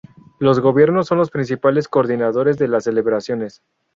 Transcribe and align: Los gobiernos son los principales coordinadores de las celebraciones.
Los 0.39 0.59
gobiernos 0.61 1.05
son 1.05 1.19
los 1.19 1.29
principales 1.29 1.87
coordinadores 1.87 2.57
de 2.57 2.67
las 2.67 2.85
celebraciones. 2.85 3.61